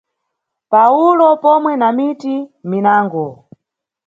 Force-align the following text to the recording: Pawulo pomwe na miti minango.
Pawulo 0.71 1.27
pomwe 1.43 1.73
na 1.81 1.87
miti 1.97 2.35
minango. 2.69 3.27